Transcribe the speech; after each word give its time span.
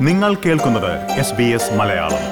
നിങ്ങൾ 0.00 0.34
കേൾക്കുന്നത് 0.34 1.10
S 1.10 1.34
B 1.34 1.42
S 1.42 1.74
Malayalam. 1.74 2.24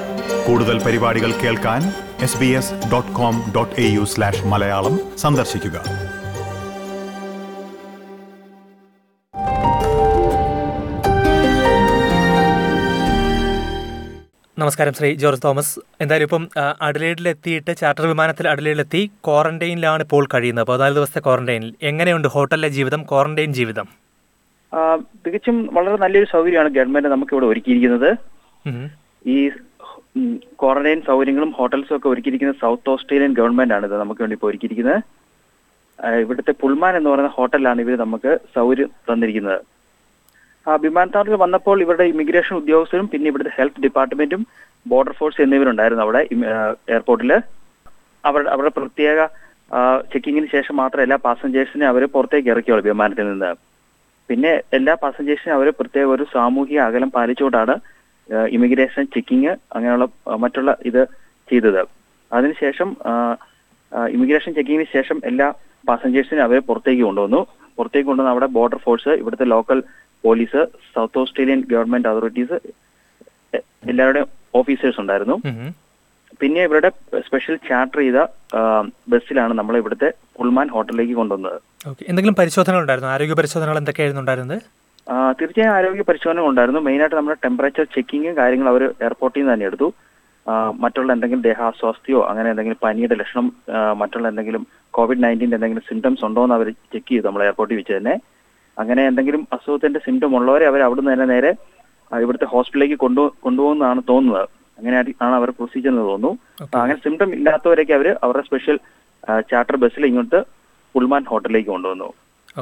കൂടുതൽ 0.47 0.83
പരിപാടികൾ 0.83 1.31
കേൾക്കാൻ 1.31 1.81
S 2.23 2.37
B 2.37 2.45
S 2.45 2.73
dot 2.91 3.11
com 3.11 3.53
dot 3.55 3.81
A 3.81 3.83
U 3.83 4.03
slash 4.03 4.45
Malayalam 4.45 4.99
സന്ദർശിക്കുക. 5.17 5.77
നമസ്കാരം 14.59 14.93
ശ്രീ 14.93 15.13
ജോർജ് 15.13 15.41
തോമസ്. 15.43 15.79
എന്തായാലും 16.01 16.25
ഇപ്പം 16.25 16.49
അഡലേഡിലെത്തിയിട്ട് 16.81 17.77
ചാർട്ടർ 17.77 18.07
വിമാനത്തിൽ 18.07 18.47
അഡലേഡിലെത്തി 18.47 19.11
ക്വാറന്റൈനിലാണ് 19.25 20.03
ഇപ്പോൾ 20.03 20.27
കഴിയുന്നത്. 20.33 20.67
പതിനാല് 20.67 20.95
ദിവസത്തെ 20.95 21.19
ക്വാറന്റൈനിൽ. 21.19 21.75
എങ്ങനെയുണ്ട് 21.81 22.27
ഹോട്ടലിലെ 22.27 22.67
ജീവിതം 22.67 23.03
ക്വാറന്റൈൻ 23.03 23.53
ജീവിതം? 23.53 24.04
തികച്ചും 25.23 25.57
വളരെ 25.75 25.97
നല്ലൊരു 26.03 26.27
സൗകര്യമാണ് 26.33 26.69
ഗവൺമെന്റ് 26.77 27.09
നമുക്ക് 27.15 27.33
ഇവിടെ 27.35 27.47
ഒരുക്കിയിരിക്കുന്നത് 27.51 28.09
ഈ 29.33 29.37
ക്വാറന്റൈൻ 30.61 30.99
സൗകര്യങ്ങളും 31.09 31.51
ഹോട്ടൽസും 31.57 31.95
ഒക്കെ 31.97 32.07
ഒരുക്കിയിരിക്കുന്നത് 32.13 32.59
സൗത്ത് 32.63 32.91
ഓസ്ട്രേലിയൻ 32.93 33.31
ഗവൺമെന്റ് 33.39 33.75
ആണ് 33.77 33.85
ഇത് 33.89 33.95
നമുക്ക് 34.01 34.21
വേണ്ടി 34.23 34.35
ഇപ്പോൾ 34.37 34.49
ഒരുക്കിയിരിക്കുന്നത്. 34.51 34.99
ഇവിടുത്തെ 36.23 36.53
പുൾമാൻ 36.61 36.93
എന്ന് 36.99 37.09
പറയുന്ന 37.11 37.31
ഹോട്ടലാണ് 37.37 37.81
ഇവർ 37.85 37.95
നമുക്ക് 38.03 38.31
സൗകര്യം 38.55 38.89
തന്നിരിക്കുന്നത്. 39.09 39.59
ആ 40.67 40.75
വിമാനത്താവളത്തിൽ 40.85 41.41
വന്നപ്പോൾ 41.45 41.77
ഇവരുടെ 41.85 42.05
ഇമിഗ്രേഷൻ 42.13 42.53
ഉദ്യോഗസ്ഥരും 42.61 43.07
പിന്നെ 43.11 43.27
ഇവിടുത്തെ 43.31 43.51
ഹെൽത്ത് 43.57 43.83
ഡിപ്പാർട്ട്മെന്റും 43.85 44.41
ബോർഡർ 44.91 45.13
ഫോഴ്സ് 45.19 45.43
എന്നിവരുണ്ടായിരുന്നു 45.45 46.03
അവിടെ 46.05 46.21
എയർപോർട്ടിൽ 46.93 47.31
അവരുടെ 48.23 48.49
അവരുടെ 48.53 48.73
പ്രത്യേക 48.79 49.27
ചെക്കിങ്ങിന് 50.13 50.49
ശേഷം 50.55 50.75
മാത്രം 50.81 51.03
എല്ലാ 51.05 51.17
പാസഞ്ചേഴ്സിനെ 51.25 51.85
അവർ 51.91 52.03
പുറത്തേക്ക് 52.15 52.49
ഇറക്കിയുള്ളൂ 52.53 52.85
വിമാനത്തിൽ 52.89 53.27
നിന്ന്. 53.31 53.51
പിന്നെ 54.29 54.51
എല്ലാ 54.77 54.93
പാസഞ്ചേഴ്സിനും 55.01 55.55
അവർ 55.57 55.67
പ്രത്യേക 55.79 56.07
ഒരു 56.15 56.23
സാമൂഹിക 56.35 56.79
അകലം 56.87 57.09
പാലിച്ചുകൊണ്ടാണ് 57.17 57.75
ഇമിഗ്രേഷൻ 58.55 59.03
ചെക്കിങ് 59.15 59.51
അങ്ങനെയുള്ള 59.75 60.05
മറ്റുള്ള 60.43 60.71
ഇത് 60.89 61.01
ചെയ്തത്. 61.49 61.81
അതിനുശേഷം 62.31 62.89
ഇമിഗ്രേഷൻ 64.15 64.51
ചെക്കിങ്ങിന് 64.57 64.87
ശേഷം 64.95 65.17
എല്ലാ 65.31 65.47
പാസഞ്ചേഴ്സിനും 65.89 66.45
അവരെ 66.47 66.61
പുറത്തേക്ക് 66.69 67.03
കൊണ്ടുവന്നു. 67.07 67.41
പുറത്തേക്ക് 67.77 68.07
കൊണ്ടുവന്ന 68.09 68.33
അവിടെ 68.33 68.47
ബോർഡർ 68.57 68.79
ഫോഴ്സ് 68.85 69.13
ഇവിടുത്തെ 69.21 69.47
local 69.53 69.79
police 70.23 70.61
south 70.93 71.19
Australian 71.21 71.59
government 71.73 72.09
authorities 72.11 72.57
എല്ലാവരുടെയും 73.91 74.29
ഓഫീസേഴ്സ് 74.59 74.99
ഉണ്ടായിരുന്നു. 75.03 75.37
പിന്നെ 76.39 76.61
ഇവരുടെ 76.67 76.89
സ്പെഷ്യൽ 77.27 77.55
ചാർട്ടർ 77.67 77.99
ചെയ്ത 78.05 78.19
ബസ്സിലാണ് 79.11 79.53
നമ്മൾ 79.59 79.75
ഇവിടുത്തെ 79.81 80.09
പുൾമാൻ 80.37 80.67
ഹോട്ടലിലേക്ക് 80.75 81.15
കൊണ്ടുവന്നത്. 81.19 81.59
എന്തെങ്കിലും 82.09 82.37
പരിശോധനകൾ 82.39 82.81
ഉണ്ടായിരുന്നു? 82.83 83.11
ആരോഗ്യ 83.15 83.35
പരിശോധനകൾ 83.41 83.77
എന്തൊക്കെയായിരുന്നു 83.81 84.23
ഉണ്ടായിരുന്നത്? 84.23 84.57
തീർച്ചയായും 85.39 85.73
ആരോഗ്യ 85.77 86.03
പരിശോധന 86.09 86.45
ഉണ്ടായിരുന്നു. 86.51 86.81
മെയിനായിട്ട് 86.87 87.17
നമ്മുടെ 87.19 87.37
ടെമ്പറേച്ചർ 87.45 87.85
ചെക്കിങ്ങും 87.95 88.35
കാര്യങ്ങളും 88.41 88.71
അവർ 88.73 88.83
എയർപോർട്ടിൽ 89.05 89.41
നിന്ന് 89.41 89.53
തന്നെ 89.53 89.67
എടുത്തു. 89.69 89.87
മറ്റുള്ള 90.83 91.09
എന്തെങ്കിലും 91.15 91.43
ദേഹാസ്വാസ്ഥയോ 91.49 92.19
അങ്ങനെ 92.31 92.47
എന്തെങ്കിലും 92.53 92.79
പനിയുടെ 92.85 93.15
ലക്ഷണം 93.21 93.45
മറ്റുള്ള 94.01 94.25
എന്തെങ്കിലും 94.31 94.63
കോവിഡ് 94.97 95.23
നയന്റീന്റെ 95.23 95.57
എന്തെങ്കിലും 95.57 95.85
സിംറ്റംസ് 95.89 96.23
ഉണ്ടോ 96.27 96.41
എന്ന് 96.47 96.55
അവർ 96.57 96.67
ചെക്ക് 96.93 97.09
ചെയ്തു 97.11 97.25
നമ്മൾ 97.27 97.43
എയർപോർട്ടിൽ 97.47 97.77
വെച്ച് 97.79 97.93
തന്നെ. 97.97 98.13
അങ്ങനെ 98.81 99.01
എന്തെങ്കിലും 99.09 99.41
അസുഖത്തിന്റെ 99.55 99.99
സിംറ്റം 100.07 100.35
ഉള്ളവരെ 100.37 100.65
അവർ 100.71 100.81
അവിടുന്ന് 100.87 101.11
തന്നെ 101.13 101.27
നേരെ 101.33 101.51
ഇവിടുത്തെ 102.11 102.47
ഹോസ്പിറ്റലിലേക്ക് 102.53 102.97
കൊണ്ടു 103.05 103.23
കൊണ്ടുപോകുന്നതാണ് 103.45 104.01
തോന്നുന്നത്. 104.11 104.47
അങ്ങനെ 104.77 104.97
ആണ് 105.25 105.35
അവർ 105.39 105.49
പ്രൊസീജിയർ 105.57 105.91
എന്ന് 105.93 106.05
തോന്നുന്നു. 106.11 106.31
അങ്ങനെ 106.81 106.99
സിംറ്റം 107.05 107.29
ഇല്ലാത്തവരൊക്കെ 107.37 107.93
അവർ 107.99 108.07
അവരുടെ 108.25 108.43
സ്പെഷ്യൽ 108.47 108.77
ചാർട്ടർ 109.51 109.75
ബസ്സിൽ 109.83 110.05
ഇങ്ങോട്ട് 110.11 110.39
പുൾമാൻ 110.95 111.23
ഹോട്ടലിലേക്ക് 111.31 111.69
കൊണ്ടുവന്നു. 111.75 112.09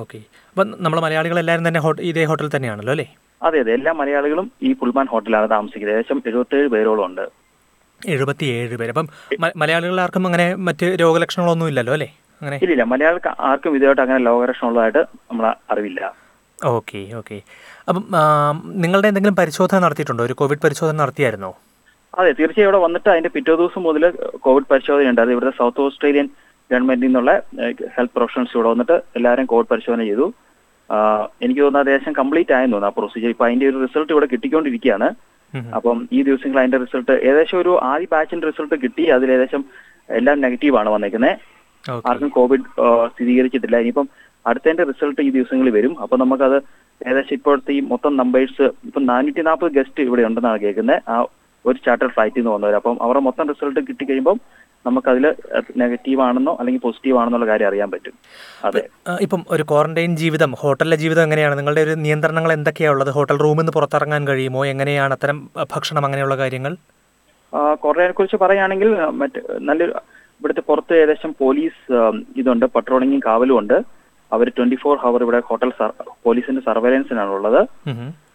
ഓക്കെ 0.02 0.20
അപ്പം 0.52 0.68
നമ്മൾ 0.86 1.00
മലയാളികളെല്ലാവരും 1.06 1.68
തന്നെ 1.68 1.82
ഇതേ 2.12 2.24
ഹോട്ടലിൽ 2.30 2.52
തന്നെയാണല്ലോ 2.56 2.94
അല്ലേ? 2.96 3.08
അതെ 3.48 3.58
അതെ. 3.64 3.72
എല്ലാ 3.78 3.92
മലയാളികളും 4.02 4.46
ഈ 4.68 4.70
പുൾമാൻ 4.82 5.08
ഹോട്ടലാണ് 5.14 5.48
താമസിക്കുന്നത്. 5.56 5.96
ഏകദേശം 5.96 6.22
എഴുപത്തേഴ് 6.30 6.68
പേരോളം 6.76 7.06
ഉണ്ട്. 7.10 7.26
എഴുപത്തിയേഴ് 8.02 8.76
പേര്. 8.80 8.92
അപ്പം 8.94 9.08
മലയാളികൾ 9.62 9.98
ആർക്കും 10.04 10.26
അങ്ങനെ 10.30 10.48
മറ്റ് 10.68 10.88
രോഗലക്ഷണങ്ങളൊന്നും 11.02 11.70
ഇല്ലല്ലോ 11.72 11.94
അല്ലേ? 11.98 12.10
അങ്ങനെ. 12.42 12.58
ഇല്ല 12.66 12.84
മലയാളികൾക്ക് 12.94 13.32
ആർക്കും 13.50 13.76
ഇതുമായിട്ട് 13.78 14.04
അങ്ങനെ 14.06 14.20
രോഗലക്ഷണമുള്ളതായിട്ട് 14.30 15.02
നമ്മൾ 15.30 15.46
അറിവില്ല. 15.74 16.02
ഓക്കെ 16.60 17.00
ഓക്കെ 17.20 17.38
അപ്പം 17.90 18.04
നിങ്ങളുടെ 18.84 19.08
എന്തെങ്കിലും 19.12 19.38
പരിശോധന 19.40 19.80
നടത്തിയിട്ടുണ്ടോ? 19.86 20.24
ഒരു 20.30 20.36
കോവിഡ് 20.42 20.64
പരിശോധന 20.66 20.96
നടത്തിയായിരുന്നോ? 21.04 21.52
അതെ 22.20 22.32
തീർച്ചയായും 22.40 22.68
ഇവിടെ 22.68 22.80
വന്നിട്ട് 22.86 23.10
അതിന്റെ 23.14 23.32
പിറ്റേ 23.36 23.54
ദിവസം 23.60 23.82
മുതൽ 23.88 24.04
കോവിഡ് 24.46 24.70
പരിശോധന 24.72 25.12
ഉണ്ട് 25.12 25.22
അത് 25.24 25.32
ഇവിടുത്തെ 25.34 25.56
സൗത്ത് 25.60 25.82
ഓസ്ട്രേലിയൻ 25.86 26.28
ഗവൺമെന്റിൽ 26.70 27.08
നിന്നുള്ള 27.08 27.32
ഹെൽത്ത് 27.96 28.14
പ്രൊഫഷണൽസ് 28.18 28.56
ഇവിടെ 28.58 28.70
വന്നിട്ട് 28.74 28.96
എല്ലാവരും 29.18 29.46
കോവിഡ് 29.52 29.70
പരിശോധന 29.72 30.04
ചെയ്തു. 30.10 30.26
എനിക്ക് 31.44 31.62
തോന്നുന്നു 31.66 31.92
ഏകദേശം 31.92 32.14
കംപ്ലീറ്റ് 32.20 32.54
ആയെന്ന് 32.58 32.76
തോന്നുന്നു 32.76 32.94
ആ 32.94 32.98
പ്രൊസീജിയർ 33.00 33.32
ഇപ്പൊ 33.36 33.46
അതിന്റെ 33.48 33.68
ഒരു 33.72 33.80
റിസൾട്ട് 33.86 34.12
ഇവിടെ 34.16 34.28
കിട്ടിക്കൊണ്ടിരിക്കുകയാണ്. 34.34 35.08
അപ്പം 35.78 35.98
ഈ 36.16 36.20
ദിവസങ്ങളിൽ 36.28 36.62
അതിന്റെ 36.62 36.80
റിസൾട്ട് 36.84 37.14
ഏകദേശം 37.28 37.58
ഒരു 37.64 37.72
ആദ്യ 37.92 38.08
ബാച്ചിന്റെ 38.14 38.48
റിസൾട്ട് 38.52 38.76
കിട്ടി. 38.84 39.04
അതിൽ 39.16 39.28
ഏകദേശം 39.36 39.64
എല്ലാം 40.20 40.38
നെഗറ്റീവ് 40.46 40.78
ആണ് 40.82 40.90
വന്നേക്കുന്നത് 40.96 41.36
ആർക്കും 42.10 42.30
കോവിഡ് 42.38 42.66
സ്ഥിരീകരിച്ചിട്ടില്ല. 43.14 43.78
ഇനിയിപ്പം 43.84 44.08
അടുത്തതിന്റെ 44.46 44.86
റിസൾട്ട് 44.92 45.20
ഈ 45.28 45.30
ദിവസങ്ങളിൽ 45.38 45.74
വരും. 45.78 45.94
അപ്പൊ 46.04 46.16
നമുക്കത് 46.24 46.58
ഏകദേശം 47.02 47.36
ഇപ്പോഴത്തെ 47.40 47.72
ഈ 47.78 47.80
മൊത്തം 47.94 48.14
നമ്പേഴ്സ് 48.22 48.66
ഇപ്പം 48.90 49.04
നാനൂറ്റി 49.12 49.42
നാൽപ്പത് 49.48 49.72
ഗസ്റ്റ് 49.78 50.04
ഇവിടെ 50.08 50.26
ഉണ്ടെന്നാണ് 50.30 50.60
കേൾക്കുന്നത് 50.64 51.02
ആ 51.14 51.16
ഒരു 51.66 51.78
ചാർട്ടർ 51.86 52.08
ഫ്ലൈറ്റിൽ 52.08 52.40
നിന്ന് 52.40 52.52
വന്നവർ 52.52 52.76
അപ്പം 52.76 52.98
അവരുടെ 53.02 53.24
മൊത്തം 53.24 53.48
റിസൾട്ട് 53.50 53.80
കിട്ടിക്കഴിയുമ്പോൾ 53.80 54.38
നമുക്കതിൽ 54.86 55.36
നെഗറ്റീവ് 55.78 56.22
ആണെന്നോ 56.22 56.56
അല്ലെങ്കിൽ 56.60 56.82
പോസിറ്റീവ് 56.82 57.18
ആണെന്നുള്ള 57.18 57.48
കാര്യം 57.48 57.68
അറിയാൻ 57.68 57.92
പറ്റും. 57.92 58.14
അതെ. 58.64 58.82
ഇപ്പം 59.22 59.46
ഒരു 59.50 59.64
ക്വാറന്റൈൻ 59.64 60.16
ജീവിതം 60.16 60.52
ഹോട്ടലിലെ 60.52 60.98
ജീവിതം 61.04 61.24
എങ്ങനെയാണ്? 61.24 61.58
നിങ്ങളുടെ 61.58 61.82
ഒരു 61.82 61.94
നിയന്ത്രണങ്ങൾ 62.06 62.54
എന്തൊക്കെയാണ് 62.54 62.94
ഉള്ളത്? 62.94 63.12
ഹോട്ടൽ 63.18 63.38
റൂമിൽ 63.44 63.60
നിന്ന് 63.60 63.72
പുറത്തിറങ്ങാൻ 63.72 64.28
കഴിയുമോ? 64.28 64.66
എങ്ങനെയാണ് 64.66 65.14
അത്തരം 65.14 65.50
ഭക്ഷണം 65.76 66.06
അങ്ങനെയുള്ള 66.06 66.38
കാര്യങ്ങൾ? 66.38 66.76
കൊറോണയെ 67.74 68.12
കുറിച്ച് 68.12 68.36
പറയുകയാണെങ്കിൽ 68.36 68.92
മറ്റ് 69.22 69.42
നല്ലൊരു 69.62 69.92
ഇവിടുത്തെ 70.40 70.62
പുറത്ത് 70.68 70.94
ഏകദേശം 70.98 71.36
പോലീസ് 71.40 71.94
ഇതുണ്ട്. 72.38 72.66
പട്രോളിങ്ങും 72.66 73.22
കാവലും 73.26 73.58
ഉണ്ട്. 73.60 73.78
അവർ 74.34 74.50
ട്വന്റി 74.50 74.76
ഫോർ 74.76 74.98
ഹവർ 74.98 75.22
ഇവിടെ 75.24 75.40
ഹോട്ടൽ 75.40 75.72
പോലീസിന്റെ 76.24 76.62
സർവൈലൻസിനാണ് 76.62 77.30
ഉള്ളത്. 77.30 77.62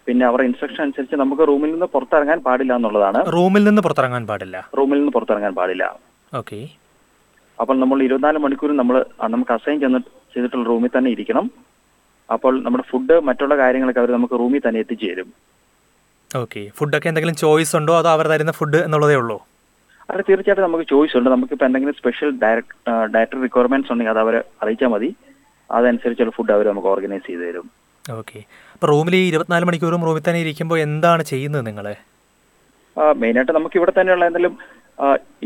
പിന്നെ 0.09 0.25
അവരുടെ 0.27 0.47
ഇൻസ്ട്രക്ഷൻ 0.49 0.83
അനുസരിച്ച് 0.87 1.17
നമുക്ക് 1.23 1.45
റൂമിൽ 1.51 1.71
നിന്ന് 1.73 1.89
പുറത്തിറങ്ങാൻ 1.95 2.39
പാടില്ല 2.49 2.73
എന്നുള്ളതാണ്. 2.79 3.21
റൂമിൽ 3.37 3.65
നിന്ന് 3.69 3.83
പുറത്തിറങ്ങാൻ 3.87 4.27
പാടില്ല. 4.31 4.57
റൂമിൽ 4.79 4.99
നിന്ന് 5.01 5.13
പുറത്തിറങ്ങാൻ 5.17 5.55
പാടില്ല. 5.61 5.85
ഓക്കെ. 6.41 6.59
അപ്പോൾ 7.59 7.77
നമ്മൾ 7.83 7.99
ഇരുപത്തിനാല് 8.07 8.39
മണിക്കൂർ 8.45 8.71
നമ്മൾ 8.81 8.97
നമുക്ക് 9.35 9.53
അസൈൻ 9.57 9.79
ചെന്ന് 9.85 10.01
ചെയ്തിട്ടുള്ള 10.35 10.65
റൂമിൽ 10.73 10.91
തന്നെ 10.97 11.11
ഇരിക്കണം. 11.17 11.47
അപ്പോൾ 12.35 12.55
നമ്മുടെ 12.65 12.85
ഫുഡ് 12.91 13.15
മറ്റുള്ള 13.29 13.55
കാര്യങ്ങളൊക്കെ 13.61 14.01
അവർ 14.03 14.11
നമുക്ക് 14.17 14.37
റൂമിൽ 14.43 14.63
തന്നെ 14.65 14.81
എത്തിച്ചു 14.85 15.07
തരും 15.11 15.29
ഓക്കെ 16.31 16.63
ഫുഡൊക്കെ 16.79 17.09
എന്തെങ്കിലും 17.11 17.37
ചോയ്സ് 17.43 17.75
ഉണ്ടോ? 17.79 17.93
അതോ 18.01 18.09
അവർ 18.17 18.27
തരുന്ന 18.33 18.53
ഫുഡ് 18.59 18.81
എന്നുള്ളതേ 18.87 19.15
ഉള്ളൂ? 19.21 19.37
അല്ല 20.11 20.21
തീർച്ചയായിട്ടും 20.29 20.65
നമുക്ക് 20.67 20.87
ചോയ്സ് 20.93 21.17
ഉണ്ട്. 21.19 21.29
നമുക്കിപ്പോൾ 21.35 21.67
എന്തെങ്കിലും 21.69 21.97
സ്പെഷ്യൽ 22.01 22.31
ഡയറക്ട് 22.43 22.75
ഡയറ്ററി 23.15 23.41
റിക്വയർമെന്റ്സ് 23.47 23.91
ഉണ്ടെങ്കിൽ 23.93 24.13
അത് 24.15 24.21
അവരെ 24.25 24.41
അറിയിച്ചാൽ 24.63 24.91
മതി. 24.95 25.11
അതനുസരിച്ചുള്ള 25.71 26.35
ഫുഡ് 26.39 26.55
അവർ 26.57 26.67
നമുക്ക് 26.73 26.89
ഓർഗനൈസ് 26.95 27.27
ചെയ്ത് 27.31 27.45
തരും. 27.49 27.67
ഓക്കെ. 28.17 28.41
അപ്പോൾ 28.75 28.89
റൂമിൽ 28.93 29.15
ഈ 29.21 29.23
ഇരുപത്തിനാല് 29.31 29.67
മണിക്കൂറും 29.69 30.05
റൂമിൽ 30.09 30.25
തന്നെ 30.29 30.41
ഇരിക്കുമ്പോൾ 30.45 30.79
എന്താണ് 30.87 31.23
ചെയ്യുന്നത് 31.33 31.65
നിങ്ങൾ 31.69 31.87
മെയിനായിട്ട് 33.23 33.53
നമുക്ക് 33.57 33.77
ഇവിടെ 33.79 33.93
തന്നെയുള്ള 33.99 34.25
എന്തെങ്കിലും 34.29 34.55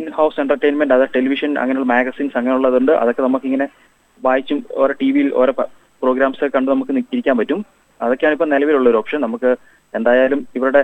ഇൻ 0.00 0.06
ഹൗസ് 0.19 0.39
എന്റർടൈൻമെന്റ് 0.43 0.95
അതായത് 0.95 1.15
ടെലിവിഷൻ 1.17 1.50
അങ്ങനെയുള്ള 1.62 1.89
മാഗസിൻസ് 1.95 2.37
അങ്ങനെയുള്ളതുണ്ട്. 2.39 2.93
അതൊക്കെ 3.03 3.23
നമുക്കിങ്ങനെ 3.27 3.67
വായിച്ചും 4.27 4.59
ഓരോ 4.83 4.95
ടി 5.00 5.09
വിയിൽ 5.15 5.28
ഓരോ 5.41 5.53
പ്രോഗ്രാംസ് 6.03 6.45
കണ്ട് 6.55 6.69
നമുക്ക് 6.75 6.93
ഇരിക്കാൻ 7.15 7.37
പറ്റും. 7.41 7.61
അതൊക്കെയാണ് 8.00 8.37
ഇപ്പം 8.37 8.50
നിലവിലുള്ള 8.55 8.89
ഒരു 8.93 8.99
ഓപ്ഷൻ 9.03 9.21
നമുക്ക് 9.27 9.50
എന്തായാലും 9.99 10.41
ഇവരുടെ 10.59 10.83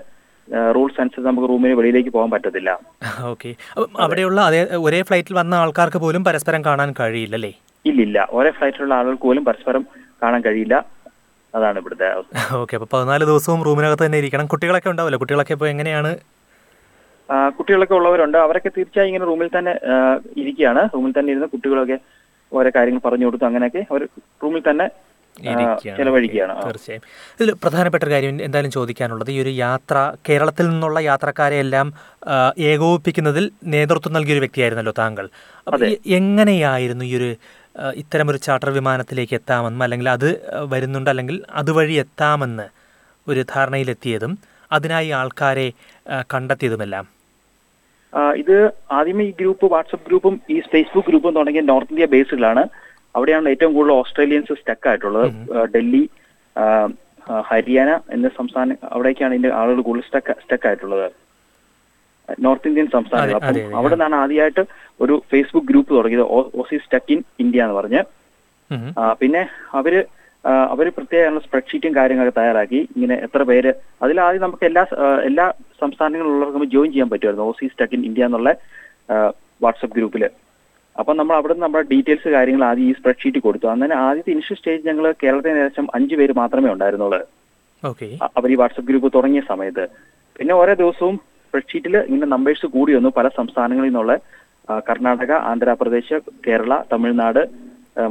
റൂൾസ് 0.76 1.00
അനുസരിച്ച് 1.02 1.28
നമുക്ക് 1.28 1.48
റൂമിന് 1.52 1.74
വെളിയിലേക്ക് 1.78 2.12
പോകാൻ 2.16 2.30
പറ്റത്തില്ല. 2.34 2.70
ഓക്കെ. 3.32 3.50
അവിടെയുള്ള 4.04 4.40
അതേ 4.48 4.60
ഒരേ 4.86 5.00
ഫ്ലൈറ്റിൽ 5.08 5.34
വന്ന 5.40 5.54
ആൾക്കാർക്ക് 5.62 5.98
പോലും 6.04 6.22
പരസ്പരം 6.28 6.62
കാണാൻ 6.68 6.90
കഴിയില്ലല്ലേ? 7.00 7.52
ഇല്ലില്ല. 7.90 8.18
ഒരേ 8.38 8.50
ഫ്ലൈറ്റിലുള്ള 8.58 8.94
ആളുകൾക്ക് 9.00 9.26
പോലും 9.30 9.44
പരസ്പരം 9.48 9.84
കാണാൻ 10.22 10.40
കഴിയില്ല. 10.46 10.76
അതാണ് 11.58 11.78
ഇവിടുത്തെ 11.82 12.08
ഓക്കെ 12.62 12.74
അപ്പോൾ 12.78 12.88
പതിനാല് 12.94 13.24
ദിവസവും 13.30 13.60
റൂമിനകത്ത് 13.68 14.04
തന്നെ 14.06 14.18
ഇരിക്കണം. 14.22 14.46
കുട്ടികളൊക്കെ 14.52 14.90
ഉണ്ടാവില്ല? 14.92 15.18
കുട്ടികളൊക്കെ 15.22 15.54
ഇപ്പോൾ 15.56 15.68
എങ്ങനെയാണ്? 15.74 16.12
കുട്ടികളൊക്കെ 17.56 17.94
ഉള്ളവരുണ്ട്. 17.98 18.38
അവരൊക്കെ 18.44 18.70
തീർച്ചയായും 18.76 19.10
ഇങ്ങനെ 19.10 19.26
റൂമിൽ 19.30 19.48
തന്നെ 19.58 19.72
ഇരിക്കുകയാണ്. 20.42 20.82
റൂമിൽ 20.94 21.12
തന്നെ 21.18 21.30
ഇരുന്ന് 21.34 21.48
കുട്ടികളൊക്കെ 21.54 21.98
ഓരോ 22.52 22.70
കാര്യങ്ങൾ 22.76 23.02
പറഞ്ഞു 23.06 23.26
കൊടുത്തു 23.28 23.46
അങ്ങനെയൊക്കെ 23.50 23.82
അവർ 23.92 24.02
റൂമിൽ 24.44 24.62
തന്നെ. 24.70 24.88
ചെലവഴിക്കുകയാണ്. 25.98 26.54
തീർച്ചയായും. 26.66 27.02
ഇതിൽ 27.36 27.50
പ്രധാനപ്പെട്ട 27.64 28.02
ഒരു 28.04 28.12
കാര്യം 28.14 28.38
എന്തായാലും 28.46 28.72
ചോദിക്കാനുള്ളത് 28.76 29.30
ഈ 29.34 29.36
ഒരു 29.42 29.52
യാത്ര 29.64 29.96
കേരളത്തിൽ 30.28 30.66
നിന്നുള്ള 30.68 30.98
യാത്രക്കാരെ 31.10 31.58
എല്ലാം 31.64 31.88
ഏകോപിപ്പിക്കുന്നതിൽ 32.70 33.44
നേതൃത്വം 33.74 34.14
നൽകിയൊരു 34.16 34.42
വ്യക്തിയായിരുന്നല്ലോ 34.44 34.94
താങ്കൾ. 35.02 35.28
അപ്പോൾ 35.66 35.84
എങ്ങനെയായിരുന്നു 36.18 37.04
ഈ 37.10 37.14
ഒരു 37.16 37.30
ഇത്തരമൊരു 38.00 38.38
ചാർട്ടർ 38.46 38.70
വിമാനത്തിലേക്ക് 38.70 39.34
എത്താമെന്നും 39.34 39.82
അല്ലെങ്കിൽ 39.82 40.08
അത് 40.08 40.28
വരുന്നുണ്ട് 40.72 41.10
അല്ലെങ്കിൽ 41.10 41.36
അതുവഴി 41.60 41.94
എത്താമെന്ന് 42.04 42.66
ഒരു 43.26 43.42
ധാരണയിലെത്തിയതും 43.54 44.32
അതിനായി 44.70 45.10
ആൾക്കാരെ 45.10 45.68
കണ്ടെത്തിയതുമെല്ലാം. 46.32 47.04
ഇത് 48.42 48.56
ആദ്യമേ 48.90 49.24
ഈ 49.24 49.32
ഗ്രൂപ്പ് 49.40 49.66
വാട്സപ്പ് 49.72 50.06
ഗ്രൂപ്പും 50.08 50.34
ഈ 50.50 50.56
ഫേസ്ബുക്ക് 50.72 51.08
ഗ്രൂപ്പും 51.08 51.34
തുടങ്ങിയ 51.34 51.62
നോർത്ത് 51.62 51.92
ഇന്ത്യ 51.92 52.08
ബേസിലാണ് 52.14 52.62
അവിടെയാണ് 53.14 53.48
ഏറ്റവും 53.48 53.72
കൂടുതൽ 53.74 53.94
ഓസ്ട്രേലിയൻസ് 53.94 54.54
സ്റ്റക്ക് 54.60 54.88
ആയിട്ടുള്ളത് 54.88 55.28
ഡൽഹി 55.74 56.02
ഹരിയാന 57.50 57.90
എന്ന 58.12 58.28
സംസ്ഥാനം 58.36 58.76
അവിടേക്കാണ് 58.92 59.34
ഇതിന്റെ 59.34 59.50
ആളുകൾ 59.54 59.80
കൂടുതൽ 59.80 60.06
സ്റ്റക്ക് 60.06 60.36
സ്റ്റക്ക് 60.44 60.68
ആയിട്ടുള്ളത് 60.68 61.06
നോർത്ത് 62.44 62.68
ഇന്ത്യൻ 62.70 62.88
സംസ്ഥാനങ്ങൾ. 62.94 63.36
അപ്പൊ 63.38 63.76
അവിടെ 63.80 63.94
നിന്നാണ് 63.94 64.16
ആദ്യമായിട്ട് 64.22 64.62
ഒരു 65.04 65.14
ഫേസ്ബുക്ക് 65.32 65.68
ഗ്രൂപ്പ് 65.70 65.92
തുടങ്ങിയത്. 65.96 66.24
ഓസി 66.60 66.78
സ്റ്റക്ക് 66.84 67.12
ഇൻ 67.14 67.20
ഇന്ത്യ 67.44 67.66
എന്ന് 67.66 67.76
പറഞ്ഞ്. 67.80 68.02
പിന്നെ 69.22 69.42
അവർ 69.80 69.94
അവർ 70.72 70.86
പ്രത്യേകമായ 70.96 71.40
സ്പ്രെഡ്ഷീറ്റും 71.44 71.92
കാര്യങ്ങളൊക്കെ 71.96 72.34
തയ്യാറാക്കി. 72.40 72.80
ഇങ്ങനെ 72.96 73.14
എത്ര 73.26 73.42
പേര് 73.50 73.70
അതിൽ 74.04 74.16
ആദ്യം 74.26 74.42
നമുക്ക് 74.44 74.66
എല്ലാ 74.68 74.82
എല്ലാ 75.28 75.46
സംസ്ഥാനങ്ങളിലുള്ളവർക്ക് 75.82 75.82
സംസ്ഥാനങ്ങളിലുള്ളവർക്കും 75.82 76.72
ജോയിൻ 76.74 76.90
ചെയ്യാൻ 76.94 77.08
പറ്റുമായിരുന്നു. 77.12 77.46
ഓസി 77.52 77.66
സ്റ്റക്ക് 77.72 77.96
ഇൻ 77.98 78.02
ഇന്ത്യ 78.08 78.28
എന്നുള്ള 78.28 78.50
വാട്സപ്പ് 79.64 79.96
ഗ്രൂപ്പിൽ 79.96 80.24
അപ്പം 81.00 81.14
നമ്മൾ 81.18 81.34
അവിടെ 81.38 81.52
നിന്ന് 81.54 81.64
നമ്മുടെ 81.64 81.86
ഡീറ്റെയിൽസ് 81.90 82.28
കാര്യങ്ങൾ 82.36 82.62
ആദ്യം 82.68 82.86
ഈ 82.90 82.92
സ്പ്രെഡ്ഷീറ്റ് 82.98 83.40
കൊടുത്തു. 83.46 83.66
അങ്ങനെ 83.74 83.94
ആദ്യത്തെ 84.04 84.30
ഇനിഷ്യൽ 84.34 84.56
സ്റ്റേജ് 84.58 84.86
ഞങ്ങൾ 84.88 85.04
കേരളത്തിൽ 85.22 85.50
ഏകദേശം 85.52 85.86
അഞ്ച് 85.98 86.14
പേര് 86.20 86.34
മാത്രമേ 86.42 86.68
ഉണ്ടായിരുന്നുള്ളൂ. 86.74 87.20
അവർ 88.38 88.48
ഈ 88.54 88.56
വാട്സപ്പ് 88.60 88.88
ഗ്രൂപ്പ് 88.90 89.10
തുടങ്ങിയ 89.16 89.42
സമയത്ത്. 89.52 89.84
പിന്നെ 90.38 90.54
ഓരോ 90.60 90.74
ദിവസവും 90.82 91.16
സ്പ്രെഡ്ഷീറ്റിൽ 91.58 91.94
ഇങ്ങനെ 92.08 92.26
നമ്പേഴ്സ് 92.32 92.66
കൂടി 92.74 92.92
വന്നു. 92.94 93.10
പല 93.16 93.28
സംസ്ഥാനങ്ങളിൽ 93.36 93.88
നിന്നുള്ള 93.88 94.12
കർണാടക 94.88 95.32
ആന്ധ്രാപ്രദേശ് 95.50 96.16
കേരള 96.46 96.72
തമിഴ്നാട് 96.92 97.40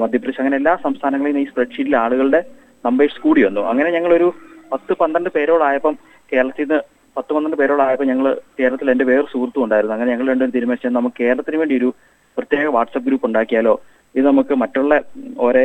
മധ്യപ്രദേശ് 0.02 0.40
അങ്ങനെ 0.42 0.58
എല്ലാ 0.62 0.74
സംസ്ഥാനങ്ങളിൽ 0.84 1.32
നിന്ന് 1.32 1.44
ഈ 1.44 1.50
സ്പ്രെഡ്ഷീറ്റിൽ 1.50 1.96
ആളുകളുടെ 1.96 2.42
നമ്പേഴ്സ് 2.86 3.20
കൂടി 3.26 3.42
വന്നു. 3.44 3.62
അങ്ങനെ 3.72 3.90
ഞങ്ങളൊരു 3.96 4.28
പത്ത് 4.72 4.94
പന്ത്രണ്ട് 5.02 5.30
പേരോളായപ്പം 5.36 5.96
കേരളത്തിൽ 6.32 6.64
നിന്ന് 6.64 6.80
പത്ത് 7.18 7.32
പന്ത്രണ്ട് 7.34 7.58
പേരോളായപ്പോൾ 7.58 8.08
ഞങ്ങൾ 8.12 8.26
കേരളത്തിൽ 8.60 8.92
എന്റെ 8.92 9.06
വേറെ 9.12 9.26
സുഹൃത്തും 9.32 9.64
ഉണ്ടായിരുന്നു. 9.64 9.94
അങ്ങനെ 9.96 10.12
ഞങ്ങൾ 10.12 10.28
രണ്ടും 10.32 10.54
തീരുമാനിച്ചാൽ 10.56 10.94
നമുക്ക് 11.00 11.18
കേരളത്തിന് 11.24 11.58
വേണ്ടി 11.58 11.76
ഒരു 11.82 11.90
പ്രത്യേക 12.38 12.68
വാട്സപ്പ് 12.78 13.08
ഗ്രൂപ്പ് 13.08 13.28
ഉണ്ടാക്കിയാലോ? 13.28 13.76
ഇത് 14.16 14.26
നമുക്ക് 14.26 14.54
മറ്റുള്ള 14.64 14.94
ഓരോ 15.38 15.64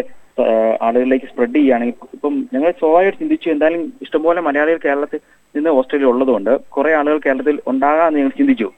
ആളുകളിലേക്ക് 0.86 1.26
സ്പ്രെഡ് 1.30 1.54
ചെയ്യുകയാണെങ്കിൽ 1.56 2.14
ഇപ്പം 2.16 2.34
ഞങ്ങൾ 2.52 2.70
സ്വാഭാവികമായിട്ട് 2.80 3.18
ചിന്തിച്ചു 3.22 3.48
എന്തായാലും 3.54 3.82
ഇഷ്ടംപോലെ 4.04 4.40
മലയാളികൾ 4.46 4.78
കേരളത്തിൽ 4.86 5.20
നിന്ന് 5.54 5.70
ഓസ്ട്രേലിയ 5.78 6.12
ഉള്ളതുകൊണ്ട് 6.12 6.52
കുറെ 6.76 6.92
ആളുകൾ 7.00 7.18
കേരളത്തിൽ 7.26 7.56
ഉണ്ടാകാമെന്ന് 7.72 8.20
ഞങ്ങൾ 8.20 8.34
ചിന്തിച്ചു. 8.40 8.68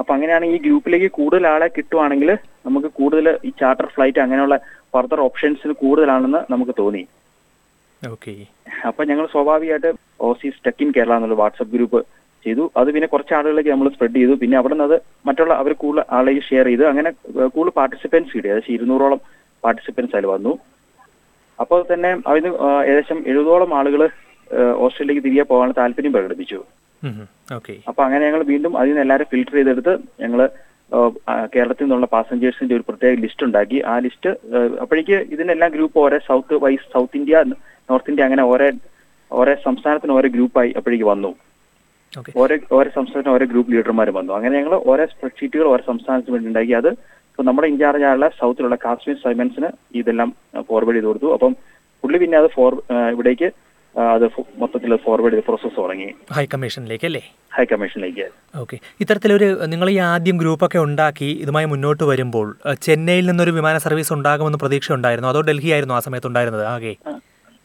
അപ്പൊ 0.00 0.10
അങ്ങനെയാണ് 0.16 0.46
ഈ 0.54 0.56
ഗ്രൂപ്പിലേക്ക് 0.66 1.08
കൂടുതൽ 1.18 1.44
ആളെ 1.52 1.68
കിട്ടുവാണെങ്കിൽ 1.76 2.30
നമുക്ക് 2.66 2.90
കൂടുതൽ 2.98 3.26
ഈ 3.48 3.50
ചാർട്ടർ 3.62 3.86
ഫ്ലൈറ്റ് 3.94 4.20
അങ്ങനെയുള്ള 4.24 4.56
ഫർദർ 4.94 5.20
ഓപ്ഷൻസിന് 5.28 5.74
കൂടുതലാണെന്ന് 5.80 6.40
നമുക്ക് 6.52 6.74
തോന്നി. 6.80 7.02
ഓക്കെ 8.02 8.34
അപ്പൊ 8.88 9.02
ഞങ്ങൾ 9.10 9.26
സ്വാഭാവികമായിട്ട് 9.32 9.90
ഓസീസ് 10.28 10.56
സ്റ്റക്ക് 10.58 10.84
ഇൻ 10.84 10.90
കേരള 10.96 11.16
എന്നുള്ള 11.18 11.36
വാട്സപ്പ് 11.40 11.72
ഗ്രൂപ്പ് 11.76 12.00
ചെയ്തു. 12.44 12.64
അത് 12.80 12.88
പിന്നെ 12.94 13.08
കുറച്ച് 13.12 13.34
ആളുകളിലേക്ക് 13.38 13.72
നമ്മൾ 13.74 13.88
സ്പ്രെഡ് 13.94 14.16
ചെയ്തു. 14.20 14.34
പിന്നെ 14.42 14.56
അവിടെ 14.60 14.74
നിന്ന് 14.74 14.86
അത് 14.88 14.96
മറ്റുള്ള 15.28 15.54
അവർ 15.62 15.72
കൂടുതൽ 15.82 16.04
ആളുകൾ 16.18 16.44
ഷെയർ 16.50 16.66
ചെയ്തു 16.70 16.84
അങ്ങനെ 16.90 17.10
കൂടുതൽ 17.54 17.72
പാർട്ടിസിപ്പൻസ് 17.80 18.30
കിട്ടി. 18.34 18.48
ഏകദേശം 18.50 18.72
ഇരുന്നൂറോളം 18.76 19.20
പാർട്ടിസിപ്പൻസ് 19.64 20.14
അതിൽ 20.16 20.28
വന്നു. 20.34 20.52
അപ്പോൾ 21.62 21.80
തന്നെ 21.92 22.10
അതിന് 22.30 22.50
ഏകദേശം 22.88 23.18
എഴുപതോളം 23.30 23.72
ആളുകൾ 23.80 24.02
ഓസ്ട്രേലിയക്ക് 24.84 25.24
തിരികെ 25.26 25.44
പോകാനുള്ള 25.50 25.76
താല്പര്യം 25.80 26.14
പ്രകടിപ്പിച്ചു. 26.16 26.60
അപ്പൊ 27.88 28.00
അങ്ങനെ 28.06 28.22
ഞങ്ങൾ 28.28 28.42
വീണ്ടും 28.52 28.72
അതിൽ 28.80 28.90
നിന്ന് 28.90 29.02
എല്ലാവരും 29.04 29.28
ഫിൽട്ടർ 29.32 29.54
ചെയ്തെടുത്ത് 29.58 29.92
ഞങ്ങൾ 30.22 30.40
കേരളത്തിൽ 31.54 31.84
നിന്നുള്ള 31.84 32.06
പാസഞ്ചേഴ്സിന്റെ 32.12 32.74
ഒരു 32.76 32.84
പ്രത്യേക 32.88 33.14
ലിസ്റ്റ് 33.24 33.46
ഉണ്ടാക്കി. 33.46 33.78
ആ 33.90 33.94
ലിസ്റ്റ് 34.04 34.30
അപ്പോഴേക്ക് 34.82 35.16
ഇതിനെല്ലാം 35.34 35.70
ഗ്രൂപ്പ് 35.74 35.98
ഓരോ 36.04 36.18
south 36.28 36.60
wise 36.64 36.86
south 36.94 37.18
India 37.20 37.42
north 37.90 38.10
India 38.12 38.28
അങ്ങനെ 38.28 38.44
ഓരോ 38.52 38.68
ഓരോ 39.40 39.54
സംസ്ഥാനത്തിന് 39.66 40.12
ഓരോ 40.18 40.28
ഗ്രൂപ്പായി 40.36 40.70
അപ്പോഴേക്ക് 40.78 41.06
വന്നു. 41.12 41.30
ഓരോ 42.42 42.56
ഓരോ 42.76 42.88
സംസ്ഥാനത്തിന് 42.96 43.34
ഓരോ 43.36 43.46
ഗ്രൂപ്പ് 43.52 43.72
ലീഡർമാർ 43.74 44.08
വന്നു. 44.18 44.32
അങ്ങനെ 44.38 44.54
ഞങ്ങൾ 44.60 44.74
ഓരോ 44.92 45.04
സ്പ്രെഡ്ഷീറ്റുകൾ 45.12 45.66
ഓരോ 45.72 45.82
സംസ്ഥാനത്തിന് 45.90 46.34
വേണ്ടി 46.36 46.48
ഉണ്ടാക്കി. 46.52 46.74
അത് 46.80 46.90
ഇപ്പൊ 47.38 47.46
നമ്മുടെ 47.46 47.66
ഇൻചാർജ് 47.70 48.04
ആയുള്ള 48.06 48.26
സൗത്തിലുള്ള 48.38 48.76
കാശ്മീർ 48.84 49.16
സൈമൻസിന് 49.24 49.68
ഇതെല്ലാം 49.98 50.28
ഫോർവേഡ് 50.68 50.96
ചെയ്ത് 50.96 51.06
കൊടുത്തു. 51.08 51.28
അപ്പം 51.34 51.52
പുള്ളി 52.04 52.18
പിന്നെ 52.22 52.36
അത് 52.40 52.48
ഫോർ 52.54 52.72
ഇവിടേക്ക് 53.12 53.48
അത് 53.94 54.24
മൊത്തത്തിൽ 54.62 54.92
ഫോർവേഡ് 55.04 55.34
ചെയ്ത് 55.34 55.46
പ്രോസസ് 55.48 55.76
തുടങ്ങി. 55.76 56.08
ഹൈ 56.36 56.44
കമ്മീഷനിലേക്ക് 56.54 57.06
അല്ലേ 57.08 57.22
ഹൈ 57.56 57.64
കമ്മീഷനിലേക്ക് 57.72 58.26
ഓക്കെ 58.62 58.76
ഇത്തരത്തിലൊരു 59.02 59.48
നിങ്ങൾ 59.72 59.90
ഈ 59.94 59.98
ആദ്യം 60.08 60.38
ഗ്രൂപ്പൊക്കെ 60.42 60.80
ഉണ്ടാക്കി 60.86 61.30
ഇതുമായി 61.44 61.68
മുന്നോട്ട് 61.72 62.06
വരുമ്പോൾ 62.10 62.48
ചെന്നൈയിൽ 62.86 63.26
നിന്നൊരു 63.30 63.54
വിമാന 63.58 63.76
സർവീസ് 63.86 64.12
ഉണ്ടാകുമെന്ന് 64.16 64.60
പ്രതീക്ഷ 64.64 64.90
ഉണ്ടായിരുന്നു 64.98 65.30
അതോ 65.32 65.42
ഡൽഹി 65.50 65.70
ആയിരുന്നു 65.76 65.96
ആ 65.98 66.02
സമയത്ത് 66.08 66.30
ഉണ്ടായിരുന്നത് 66.32 66.66
ആകെ? 66.74 66.94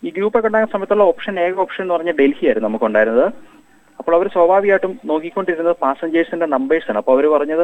ഈ 0.03 0.11
ഗ്രൂപ്പൊക്കെ 0.19 0.49
ഉണ്ടാകുന്ന 0.51 0.73
സമയത്തുള്ള 0.75 1.05
ഓപ്ഷൻ 1.13 1.35
ഏക 1.47 1.59
ഓപ്ഷൻ 1.65 1.83
എന്ന് 1.85 1.95
പറഞ്ഞാൽ 1.97 2.17
ഡൽഹി 2.21 2.45
ആയിരുന്നു 2.49 2.69
നമുക്ക് 2.69 2.87
ഉണ്ടായിരുന്നത് 2.91 3.27
അപ്പോൾ 4.03 4.15
അവർ 4.17 4.27
സ്വാഭാവികമായിട്ടും 4.33 4.93
നോക്കിക്കൊണ്ടിരുന്നത് 5.09 5.75
പാസഞ്ചേഴ്സിന്റെ 5.83 6.47
നമ്പേഴ്സ് 6.53 6.87
ആണ്. 6.91 6.99
അപ്പോൾ 7.01 7.13
അവർ 7.15 7.25
പറഞ്ഞത് 7.33 7.63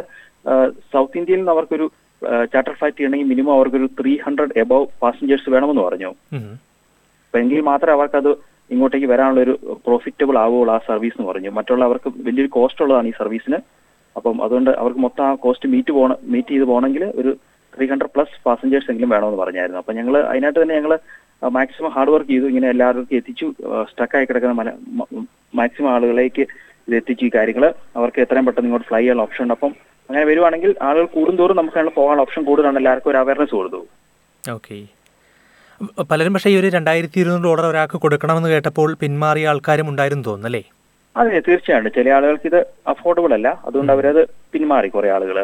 സൗത്ത് 0.92 1.18
ഇന്ത്യയിൽ 1.20 1.40
നിന്ന് 1.42 1.54
അവർക്കൊരു 1.56 1.86
ചാർട്ടർ 2.54 2.74
ഫ്ലൈറ്റ് 2.78 2.98
ചെയ്യണമെങ്കിൽ 2.98 3.30
മിനിമം 3.32 3.54
അവർക്കൊരു 3.56 3.88
ത്രീ 3.98 4.14
ഹൺഡ്രഡ് 4.26 4.56
എബവ് 4.64 4.86
പാസഞ്ചേഴ്സ് 5.02 5.52
വേണമെന്ന് 5.56 5.84
പറഞ്ഞു. 5.88 6.10
അപ്പൊ 7.26 7.38
എങ്കിൽ 7.42 7.60
മാത്രമേ 7.72 7.94
അവർക്കത് 7.98 8.32
ഇങ്ങോട്ടേക്ക് 8.74 9.10
വരാനുള്ള 9.12 9.42
ഒരു 9.48 9.54
പ്രോഫിറ്റബിൾ 9.88 10.38
ആവുകയുള്ളൂ 10.44 10.74
ആ 10.78 10.80
സർവീസ് 10.90 11.16
എന്ന് 11.18 11.28
പറഞ്ഞു. 11.32 11.52
മറ്റുള്ളവർക്ക് 11.60 12.10
വലിയൊരു 12.28 12.52
കോസ്റ്റ് 12.58 12.84
ഉള്ളതാണ് 12.86 13.12
ഈ 13.12 13.16
സർവീസിന് 13.22 13.60
അപ്പം 14.16 14.38
അതുകൊണ്ട് 14.46 14.72
അവർക്ക് 14.82 15.02
മൊത്തം 15.08 15.26
ആ 15.30 15.32
കോസ്റ്റ് 15.46 15.72
മീറ്റ് 15.74 15.92
പോകണം 15.98 16.18
മീറ്റ് 16.34 16.52
ചെയ്ത് 16.54 16.68
പോകണമെങ്കിൽ 16.72 17.06
ഒരു 17.22 17.34
ത്രീ 17.80 17.88
ഹൺഡ്രഡ് 17.92 18.14
പ്ലസ് 18.16 18.36
പാസഞ്ചേഴ്സ് 18.46 18.90
എങ്കിലും 18.94 19.12
വേണമെന്ന് 19.16 19.42
പറഞ്ഞായിരുന്നു. 19.44 19.82
അപ്പം 19.82 19.98
ഞങ്ങൾ 20.00 20.16
അതിനായിട്ട് 20.32 20.60
തന്നെ 20.62 20.76
ഞങ്ങൾ 20.80 20.94
മാക്സിമം 21.58 21.92
ഹാർഡ് 21.96 22.12
വർക്ക് 22.14 22.32
ചെയ്തു. 22.32 22.48
ഇങ്ങനെ 22.52 22.68
എല്ലാവർക്കും 22.74 23.18
എത്തിച്ചു. 23.20 23.48
സ്റ്റക്കായി 23.92 24.26
കിടക്കുന്ന 24.30 24.56
മല 24.62 24.70
മാക്സിമം 25.60 25.90
ആളുകളിലേക്ക് 25.96 26.44
ഇത് 26.88 26.96
എത്തിച്ചു 27.00 27.24
ഈ 27.28 27.32
കാര്യങ്ങൾ 27.36 27.66
അവർക്ക് 28.00 28.20
എത്രയും 28.24 28.46
പെട്ടെന്ന് 28.48 28.70
ഇങ്ങോട്ട് 28.70 28.88
ഫ്ലൈ 28.90 29.00
ചെയ്യാനുള്ള 29.02 29.26
ഓപ്ഷൻ 29.28 29.44
ഉണ്ട്. 29.46 29.56
അപ്പം 29.58 29.72
അങ്ങനെ 30.10 30.26
വരുവാണെങ്കിൽ 30.30 30.72
ആളുകൾ 30.88 31.08
കൂടുന്തോറും 31.18 31.58
നമുക്ക് 31.60 31.78
അതിനുള്ള 31.78 31.96
പോകാനുള്ള 32.00 32.26
ഓപ്ഷൻ 32.26 32.44
കൂടുതലാണ് 32.50 32.80
എല്ലാവർക്കും 32.82 33.12
ഒരു 33.12 33.20
അവയർനെസ് 33.22 33.56
കൊടുത്തു. 33.60 33.82
ഓക്കെ 34.56 34.78
പലരും 36.12 36.34
പക്ഷേ 36.36 36.50
ഈ 36.54 36.56
ഒരു 36.62 36.70
രണ്ടായിരത്തി 36.76 37.18
ഇരുന്നൂറ് 37.22 37.46
ഡോളർ 37.48 37.66
ഒരാൾക്ക് 37.72 37.98
കൊടുക്കണമെന്ന് 38.06 38.50
കേട്ടപ്പോൾ 38.54 38.90
പിന്മാറിയ 39.04 39.50
ആൾക്കാരും 39.52 39.90
ഉണ്ടായിരുന്നു 39.92 40.26
തോന്നുന്നല്ലേ? 40.30 40.64
അതെ 41.16 41.40
തീർച്ചയായിട്ടും. 41.48 41.94
ചില 41.98 42.10
ആളുകൾക്ക് 42.18 42.48
ഇത് 42.52 42.60
അഫോർഡബിൾ 42.92 43.32
അല്ല. 43.38 43.48
അതുകൊണ്ട് 43.68 43.92
അവരത് 43.96 44.22
പിന്മാറി 44.54 44.90
കുറെ 44.96 45.10
ആളുകൾ 45.18 45.38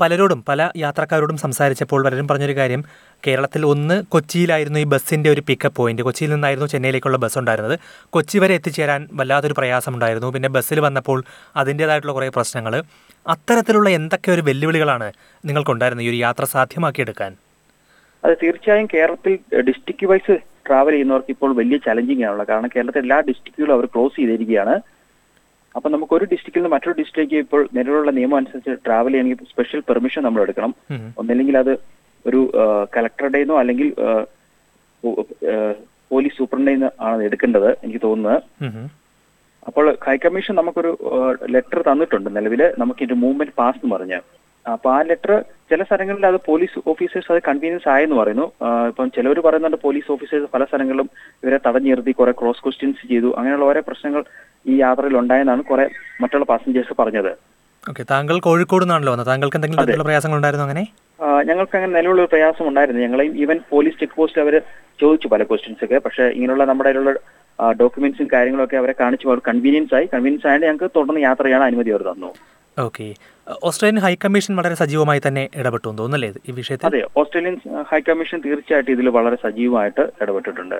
പലരോടും 0.00 0.44
പല 0.48 0.70
യാത്രക്കാരോടും 0.76 1.36
സംസാരിച്ചപ്പോൾ 1.36 2.04
പലരും 2.04 2.28
പറഞ്ഞൊരു 2.28 2.56
കാര്യം. 2.56 2.82
കേരളത്തിൽ 3.26 3.66
ഒന്ന് 3.66 3.96
കൊച്ചിയിലായിരുന്നു 4.14 4.78
ഈ 4.78 4.84
ബസ്സിന്റെ 4.84 5.30
ഒരു 5.30 5.42
പിക്കപ്പ് 5.48 5.76
പോയിന്റ് 5.76 6.02
കൊച്ചിയിൽ 6.02 6.30
നിന്നായിരുന്നു 6.34 6.66
ചെന്നൈയിലേക്കുള്ള 6.66 7.18
ബസ് 7.24 7.38
ഉണ്ടായിരുന്നത്. 7.38 7.76
കൊച്ചി 8.10 8.38
വരെ 8.38 8.54
എത്തിച്ചേരാൻ 8.54 9.08
വല്ലാത്തൊരു 9.12 9.56
പ്രയാസമുണ്ടായിരുന്നു. 9.58 10.30
പിന്നെ 10.36 10.48
ബസ്സിൽ 10.48 10.80
വന്നപ്പോൾ 10.80 11.24
അതിന്റേതായിട്ടുള്ള 11.56 12.14
കുറേ 12.18 12.28
പ്രശ്നങ്ങൾ 12.38 12.76
അത്തരത്തിലുള്ള 13.26 13.88
എന്തൊക്കെ 13.90 14.30
ഒരു 14.32 14.40
വെല്ലുവിളികളാണ് 14.40 15.08
നിങ്ങൾക്കുണ്ടായിരുന്നത് 15.44 16.06
ഈ 16.06 16.10
ഒരു 16.10 16.16
യാത്ര 16.26 16.44
സാധ്യമാക്കിയെടുക്കാൻ? 16.44 17.32
അത് 18.24 18.36
തീർച്ചയായും 18.42 18.88
കേരളത്തിൽ 18.94 19.34
ഡിസ്ട്രിക്ട് 19.68 20.06
വൈസ് 20.06 20.34
ട്രാവൽ 20.66 20.92
ചെയ്യുന്നവർക്ക് 20.92 21.30
ഇപ്പോൾ 21.30 21.50
വലിയ 21.56 21.76
ചലഞ്ചിങ് 21.86 22.24
ആണുള്ളത്. 22.24 22.48
കാരണം 22.48 22.70
കേരളത്തിലെ 22.76 23.02
എല്ലാ 23.02 23.18
ഡിസ്ട്രിക്റ്റുകളും 23.28 23.74
അവർ 23.74 23.86
ക്ലോസ് 23.86 24.16
ചെയ്തിരിക്കുകയാണ്. 24.16 24.74
അപ്പൊ 25.76 25.88
നമുക്ക് 25.94 26.14
ഒരു 26.18 26.26
ഡിസ്ട്രിക്റ്റിൽ 26.32 26.60
നിന്ന് 26.60 26.72
മറ്റൊരു 26.74 26.96
ഡിസ്ട്രിക്റ്റിലേക്ക് 27.00 27.38
ഇപ്പോൾ 27.44 27.60
നിലവിലുള്ള 27.76 28.12
നിയമം 28.18 28.36
അനുസരിച്ച് 28.38 28.72
ട്രാവൽ 28.86 29.12
ചെയ്യണമെങ്കിൽ 29.14 29.50
സ്പെഷ്യൽ 29.52 29.80
പെർമിഷൻ 29.88 30.22
നമ്മൾ 30.26 30.42
എടുക്കണം. 30.46 30.72
ഒന്നില്ലെങ്കിൽ 31.20 31.56
അത് 31.62 31.72
ഒരു 32.24 32.40
കലക്ടറുടെ 32.94 33.40
നിന്നോ 33.42 33.56
അല്ലെങ്കിൽ 33.62 33.88
പോലീസ് 36.12 36.36
സൂപ്രണ്ടിൽ 36.38 36.74
നിന്ന് 36.74 36.90
ആണ് 37.08 37.20
എടുക്കേണ്ടത് 37.28 37.70
എനിക്ക് 37.84 38.00
തോന്നുന്നത്. 38.06 38.42
അപ്പോൾ 39.68 39.86
ഹൈക്കമ്മീഷൻ 40.06 40.54
നമുക്കൊരു 40.60 40.90
ലെറ്റർ 41.54 41.80
തന്നിട്ടുണ്ട് 41.88 42.28
നിലവിൽ 42.36 42.62
നമുക്ക് 42.82 43.00
ഇതിന്റെ 43.04 43.18
മൂവ്മെന്റ് 43.24 43.56
പാസ് 43.60 43.80
എന്ന് 43.82 43.94
പറഞ്ഞ് 43.96 44.18
അപ്പൊ 44.66 44.88
ആ 44.92 45.02
ലെറ്റർ 45.02 45.32
ചില 45.70 45.82
സ്ഥലങ്ങളിൽ 45.82 46.26
അത് 46.26 46.38
പോലീസ് 46.46 46.80
ഓഫീസേഴ്സ് 46.90 47.32
അത് 47.32 47.40
കൺവീനിയൻസ് 47.48 47.88
ആയെന്ന് 47.88 48.16
പറയുന്നു. 48.16 48.46
ഇപ്പം 48.88 49.10
ചിലവർ 49.10 49.40
പറയുന്നുണ്ട് 49.40 49.78
പോലീസ് 49.84 50.12
ഓഫീസേഴ്സ് 50.12 50.48
പല 50.54 50.64
സ്ഥലങ്ങളിലും 50.64 51.08
ഇവരെ 51.44 51.58
തടഞ്ഞു 51.66 51.90
നിർത്തി 51.90 52.12
കുറെ 52.12 52.32
ക്രോസ് 52.32 52.62
ക്വസ്റ്റ്യൻസ് 52.64 53.08
ചെയ്തു. 53.08 53.30
അങ്ങനെയുള്ള 53.36 53.64
ഓരോ 53.64 53.82
പ്രശ്നങ്ങൾ 53.86 54.24
ഈ 54.66 54.74
യാത്രയിൽ 54.80 55.16
ഉണ്ടായെന്നാണ് 55.16 55.62
കുറെ 55.64 55.86
മറ്റുള്ള 56.20 56.44
പാസഞ്ചേഴ്സ് 56.44 56.94
പറഞ്ഞത്. 56.98 57.32
ഓക്കെ 57.90 58.02
താങ്കൾ 58.10 58.38
കോഴിക്കോട് 58.38 58.84
നിന്നാണല്ലോ 58.84 59.12
വന്നത്. 59.12 59.26
താങ്കൾക്ക് 59.26 59.56
എന്തെങ്കിലും 59.56 60.04
പ്രയാസങ്ങൾ 60.08 60.36
ഉണ്ടായിരുന്നു 60.36 60.64
അങ്ങനെ? 60.64 60.84
ഞങ്ങൾക്ക് 61.48 61.76
അങ്ങനെ 61.76 61.92
നിലവിലുള്ള 61.92 62.22
ഒരു 62.22 62.30
പ്രയാസം 62.32 62.68
ഉണ്ടായിരുന്നു. 62.68 63.02
ഞങ്ങളെയും 63.02 63.36
ഈവൻ 63.36 63.60
പോലീസ് 63.70 64.00
ചെക്ക് 64.00 64.16
പോസ്റ്റ് 64.16 64.40
അവർ 64.42 64.62
ചോദിച്ചു 65.00 65.28
പല 65.28 65.42
ക്വസ്റ്റ്യൻസ് 65.42 65.84
ഒക്കെ. 65.84 65.98
പക്ഷേ 65.98 66.24
ഇങ്ങനെയുള്ള 66.36 66.64
നമ്മുടെ 66.64 66.88
കയ്യിലുള്ള 66.90 67.18
ഡോക്യുമെന്റ്സും 67.80 68.28
കാര്യങ്ങളൊക്കെ 68.32 68.76
അവരെ 68.76 68.94
കാണിച്ചു. 69.00 69.28
അവർ 69.28 69.40
കൺവീനിയൻസ് 69.48 69.94
ആയി. 69.94 70.06
കൺവീനിയൻസ് 70.14 70.46
ആയതുകൊണ്ട് 70.46 70.66
ഞങ്ങൾക്ക് 70.66 70.96
തുടർന്ന് 70.96 71.20
യാത്ര 71.20 71.44
ചെയ്യാൻ 71.44 71.62
അനുമതി 71.62 71.90
അവർ 71.90 72.02
തന്നു. 72.12 72.30
ഓക്കെ. 72.78 73.06
ഓസ്ട്രേലിയൻ 73.68 73.98
ഹൈക്കമ്മീഷൻ 74.04 74.52
വളരെ 74.58 74.74
സജീവമായി 74.80 75.20
തന്നെ 75.26 75.42
ഇടപെട്ടു 75.60 75.86
തോന്നുന്നല്ലേ 75.86 76.28
ഈ 76.48 76.52
വിഷയത്തിൽ? 76.58 76.86
അതെ 76.88 77.00
ഓസ്ട്രേലിയൻ 77.20 77.56
ഹൈക്കമ്മീഷൻ 77.90 78.38
തീർച്ചയായിട്ടും 78.44 78.92
ഇതിൽ 78.96 79.08
വളരെ 79.16 79.36
സജീവമായിട്ട് 79.44 80.02
ഇടപെട്ടിട്ടുണ്ട്. 80.22 80.76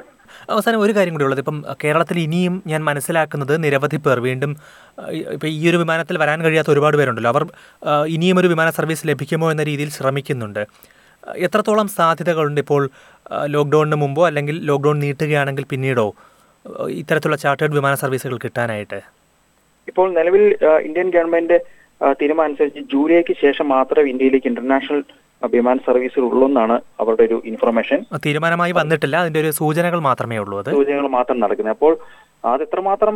അവസാനം 0.54 0.82
ഒരു 0.84 0.92
കാര്യം 0.96 1.14
കൂടി 1.14 1.26
ഉള്ളത്. 1.28 1.40
ഇപ്പം 1.44 1.58
കേരളത്തിൽ 1.82 2.18
ഇനിയും 2.26 2.54
ഞാൻ 2.72 2.80
മനസ്സിലാക്കുന്നത് 2.90 3.54
നിരവധി 3.64 4.00
പേർ 4.06 4.20
വീണ്ടും 4.28 4.52
ഇപ്പം 5.34 5.48
ഈ 5.48 5.62
ഒരു 5.70 5.80
വിമാനത്തിൽ 5.82 6.18
വരാൻ 6.22 6.38
കഴിയാത്ത 6.46 6.70
ഒരുപാട് 6.74 6.96
പേരുണ്ടല്ലോ. 7.00 7.32
അവർ 7.34 7.44
ഇനിയും 8.16 8.38
ഒരു 8.42 8.50
വിമാന 8.52 8.70
സർവീസ് 8.78 9.08
ലഭിക്കുമോ 9.10 9.48
എന്ന 9.54 9.64
രീതിയിൽ 9.70 9.90
ശ്രമിക്കുന്നുണ്ട്. 9.98 10.64
എത്രത്തോളം 11.46 11.88
സാധ്യതകളുണ്ട് 11.98 12.60
ഇപ്പോൾ 12.64 12.82
ലോക്ക്ഡൗണിന് 13.54 13.96
മുമ്പോ 14.02 14.22
അല്ലെങ്കിൽ 14.28 14.56
ലോക്ക്ഡൗൺ 14.70 14.98
നീട്ടുകയാണെങ്കിൽ 15.06 15.64
പിന്നീടോ 15.72 16.06
ഇത്തരത്തിലുള്ള 17.00 17.38
ചാർട്ടേഡ് 17.42 17.74
വിമാന 17.78 17.94
സർവീസുകൾ 18.04 18.38
കിട്ടാനായിട്ട്? 18.44 19.00
ഇപ്പോൾ 19.90 20.08
നിലവിൽ 20.16 20.44
ഇന്ത്യൻ 20.86 21.08
ഗവൺമെന്റ് 21.14 21.58
തീരുമാനം 22.20 22.46
അനുസരിച്ച് 22.48 22.82
ജൂലൈക്ക് 22.92 23.34
ശേഷം 23.44 23.66
മാത്രമേ 23.76 24.10
ഇന്ത്യയിലേക്ക് 24.12 24.48
ഇന്റർനാഷണൽ 24.50 25.02
വിമാന 25.42 25.78
സർവീസുകൾ 25.88 26.24
ഉള്ളൂ 26.30 26.46
എന്നാണ് 26.50 26.76
അവരുടെ 27.02 27.24
ഒരു 27.28 27.36
ഇൻഫർമേഷൻ 27.50 27.98
തീരുമാനമായി 28.26 28.72
വന്നിട്ടില്ല. 28.78 29.16
അതിന്റെ 29.22 29.40
ഒരു 29.44 29.50
സൂചനകൾ 29.58 30.00
മാത്രമേ 30.08 30.38
ഉള്ളൂ 30.44 30.56
സൂചനകൾ 30.78 31.06
മാത്രം 31.18 31.38
നടക്കുന്നത്. 31.42 31.76
അപ്പോൾ 31.76 31.92
അത് 32.52 32.62
എത്രമാത്രം 32.66 33.14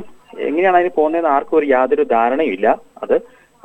എങ്ങനെയാണ് 0.48 0.76
അതിന് 0.78 0.92
പോകുന്നതെന്ന് 0.98 1.30
ആർക്കും 1.34 1.58
ഒരു 1.60 1.66
യാതൊരു 1.74 2.04
ധാരണയുമില്ല 2.16 2.68
അത്. 3.04 3.16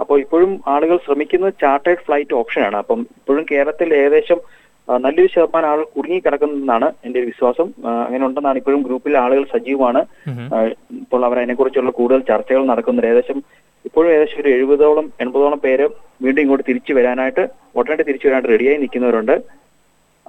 അപ്പോൾ 0.01 0.17
ഇപ്പോഴും 0.23 0.51
ആളുകൾ 0.73 0.97
ശ്രമിക്കുന്നത് 1.05 1.53
ചാർട്ടേഡ് 1.63 2.03
ഫ്ലൈറ്റ് 2.05 2.35
ഓപ്ഷനാണ് 2.41 2.77
അപ്പം 2.81 2.99
ഇപ്പോഴും 3.19 3.45
കേരളത്തിൽ 3.51 3.89
ഏകദേശം 4.01 4.39
നല്ലൊരു 5.05 5.29
ശതമാനം 5.33 5.69
ആളുകൾ 5.69 5.87
കുടുങ്ങി 5.95 6.19
കിടക്കുന്നതെന്നാണ് 6.19 6.87
എന്റെ 7.05 7.17
ഒരു 7.19 7.27
വിശ്വാസം. 7.31 7.67
അങ്ങനെ 8.05 8.25
ഉണ്ടെന്നാണ് 8.25 8.57
ഇപ്പോഴും 8.57 8.83
ഗ്രൂപ്പിലെ 8.83 9.19
ആളുകൾ 9.19 9.43
സജീവമാണ്. 9.53 10.01
ഇപ്പോൾ 11.03 11.25
അവർ 11.25 11.37
അതിനെക്കുറിച്ചുള്ള 11.41 11.91
കൂടുതൽ 11.99 12.21
ചർച്ചകൾ 12.29 12.63
നടക്കുന്നുണ്ട്. 12.71 13.09
ഏകദേശം 13.11 13.39
ഇപ്പോഴും 13.85 14.09
ഏകദേശം 14.13 14.41
ഒരു 14.41 14.49
എഴുപതോളം 14.49 15.05
എൺപതോളം 15.23 15.59
പേര് 15.65 15.85
വീണ്ടും 16.23 16.41
ഇങ്ങോട്ട് 16.41 16.65
തിരിച്ചു 16.69 16.93
വരാനായിട്ട് 16.93 17.43
ഉടനടി 17.75 18.03
തിരിച്ചു 18.03 18.27
വരാനായിട്ട് 18.27 18.53
റെഡിയായി 18.53 18.77
നിൽക്കുന്നവരുണ്ട്. 18.77 19.35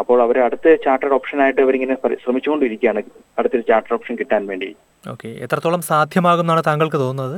അപ്പോൾ 0.01 0.19
അവർ 0.23 0.37
അടുത്ത 0.47 0.75
ചാർട്ടേഡ് 0.85 1.13
ഓപ്ഷനായിട്ട് 1.13 1.61
അവരിങ്ങനെ 1.61 1.97
ശ്രമിച്ചുകൊണ്ടിരിക്കുകയാണ്. 2.25 3.03
അടുത്തൊരു 3.39 3.65
ചാർട്ടേഡ് 3.71 3.97
ഓപ്ഷൻ 3.99 4.15
കിട്ടാൻ 4.21 4.47
വേണ്ടി. 4.47 4.69
ഓക്കെ 5.11 5.29
എത്രത്തോളം 5.47 5.83
സാധ്യമാകുമെന്നാണ് 5.83 6.63
താങ്കൾക്ക് 6.67 6.97
തോന്നുന്നത്? 6.97 7.37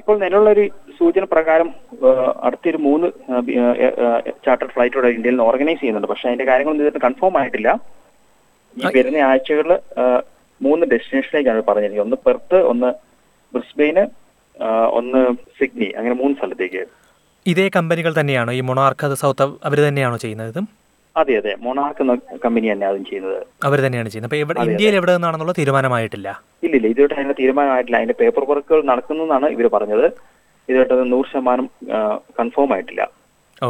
ഇപ്പോൾ 0.00 0.16
നിലവിലുള്ള 0.18 0.50
ഒരു 0.50 0.64
സൂചന 0.98 1.24
പ്രകാരം 1.24 1.68
അടുത്തൊരു 2.46 2.78
മൂന്ന് 2.86 3.06
ചാർട്ടർ 4.46 4.68
ഫ്ലൈറ്റോടെ 4.74 5.08
ഇന്ത്യയിൽ 5.16 5.34
നിന്ന് 5.34 5.44
ഓർഗനൈസ് 5.50 5.80
ചെയ്യുന്നുണ്ട്. 5.80 6.08
പക്ഷെ 6.08 6.26
അതിന്റെ 6.28 6.44
കാര്യങ്ങളൊന്നും 6.44 6.86
ഇതിന് 6.86 7.02
കൺഫേം 7.04 7.38
ആയിട്ടില്ല. 7.40 7.70
ഈ 8.76 8.84
വരുന്ന 8.96 9.22
ആഴ്ചകളിൽ 9.30 9.72
മൂന്ന് 10.62 10.86
ഡെസ്റ്റിനേഷനിലേക്കാണ് 10.92 11.62
പറഞ്ഞിരിക്കുന്നത്. 11.68 12.06
ഒന്ന് 12.08 12.18
പെർത്ത് 12.26 12.58
ഒന്ന് 12.72 12.90
ബ്രിസ്ബെയിന് 13.54 14.04
ഒന്ന് 14.98 15.20
സിഡ്നി 15.58 15.88
അങ്ങനെ 15.98 16.14
മൂന്ന് 16.14 16.36
സ്ഥലത്തേക്ക്. 16.38 16.82
ഇതേ 17.46 17.70
കമ്പനികൾ 17.76 18.14
തന്നെയാണോ? 18.20 18.52
ഈ 18.52 18.60
മൊണാർക്ക് 18.60 19.14
സൗത്ത് 19.24 19.48
അവർ 19.68 19.78
തന്നെയാണോ 19.88 20.16
ചെയ്യുന്നത് 20.16 20.62
അതെ 21.16 21.34
അതെ. 21.40 21.52
മൊണാർക്ക് 21.66 22.02
എന്ന 22.02 22.14
കമ്പനി 22.44 22.66
തന്നെയാണ് 22.72 22.92
അതും 22.94 23.04
ചെയ്യുന്നത്. 23.04 23.40
അവർ 23.68 23.78
തന്നെയാണ് 23.86 24.08
ചെയ്യുന്നത്. 24.08 24.42
അപ്പോൾ 24.44 24.68
ഇന്ത്യയിൽ 24.70 24.96
എവിടെ 25.00 25.12
നിന്നാണെന്നുള്ള 25.16 25.54
തീരുമാനമായിട്ടില്ല. 25.58 26.28
ഇല്ലില്ല. 26.66 26.86
ഇതുവരെ 26.94 27.14
അതിന്റെ 27.18 27.36
തീരുമാനമായിട്ടില്ല. 27.40 27.98
അതിന്റെ 28.00 28.16
പേപ്പർ 28.20 28.44
വർക്കുകൾ 28.50 28.80
നടക്കുന്നു 28.90 29.22
എന്നാണ് 29.26 29.46
ഇവർ 29.56 29.66
പറഞ്ഞത്. 29.76 30.06
ഇതുവരെ 30.68 30.94
അത് 30.96 31.04
നൂറ് 31.12 31.28
ശതമാനം 31.32 31.66
കൺഫേം 32.40 32.72
ആയിട്ടില്ല. 32.74 33.02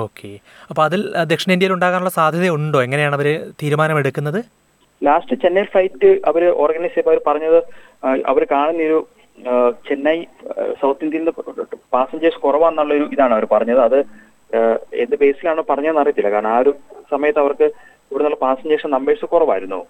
ഓക്കെ. 0.05 0.31
അപ്പോൾ 0.71 0.83
അതിൽ 0.89 1.01
ദക്ഷിണേന്ത്യയിൽ 1.31 1.73
ഉണ്ടാകാനുള്ള 1.77 2.13
സാധ്യതയുണ്ടോ? 2.19 2.81
എങ്ങനെയാണ് 2.87 3.17
അവർ 3.19 3.29
തീരുമാനമെടുക്കുന്നത്? 3.63 4.41
ലാസ്റ്റ് 5.03 5.37
ചെന്നൈ 5.43 5.65
ഫ്ലൈറ്റ് 5.73 6.11
അവർ 6.31 6.43
ഓർഗനൈസ് 6.65 6.95
ചെയ്തപ്പോൾ 6.95 7.15
അവർ 7.15 7.23
പറഞ്ഞത് 7.29 7.59
അവർ 8.33 8.43
കാണുന്ന 8.53 8.83
ഒരു 8.89 8.99
ചെന്നൈ 9.89 10.19
സൗത്ത് 10.81 11.05
ഇന്ത്യയിൽ 11.05 11.25
നിന്ന് 11.25 11.77
പാസഞ്ചേഴ്സ് 11.95 12.41
കുറവാന്നുള്ള 12.45 12.93
ഒരു 12.99 13.07
ഇതാണ് 13.15 13.33
അവർ 13.37 13.45
പറഞ്ഞത്. 13.55 13.81
അത് 13.89 13.99
എന്ത് 15.03 15.17
ബേസിലാണോ 15.23 15.63
പറഞ്ഞതെന്ന് 15.71 16.03
അറിയത്തില്ല. 16.03 16.31
കാരണം 16.35 16.53
ആ 16.55 16.59
ഒരു 16.65 16.73
സമയത്ത് 17.13 17.41
അവർക്ക് 17.45 17.67
ഇവിടുന്നുള്ള 18.11 18.39
പാസഞ്ചേഴ്സ് 18.45 18.93
നമ്പേഴ്സ് 18.97 19.27
കുറവായിരുന്നു. 19.35 19.81